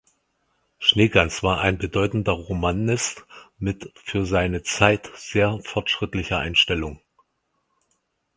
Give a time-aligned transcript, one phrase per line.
[0.79, 3.23] Schneegans war ein bedeutender Romanist
[3.59, 6.99] mit für seine Zeit sehr fortschrittlicher Einstellung.